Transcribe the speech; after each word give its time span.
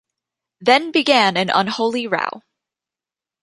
Then 0.61 0.91
began 0.91 1.37
an 1.37 1.51
unholy 1.53 2.07
row. 2.07 2.41